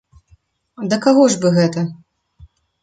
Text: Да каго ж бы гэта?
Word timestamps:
Да 0.93 0.99
каго 1.05 1.23
ж 1.35 1.41
бы 1.45 1.55
гэта? 1.59 1.87